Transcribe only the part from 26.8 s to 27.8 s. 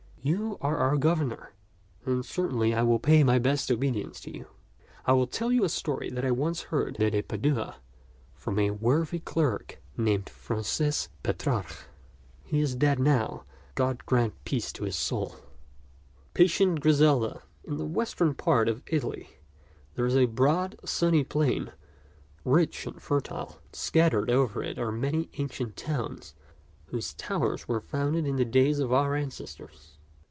whose towers